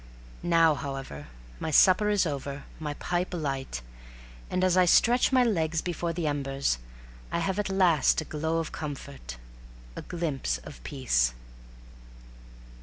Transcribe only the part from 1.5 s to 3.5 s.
my supper is over, my pipe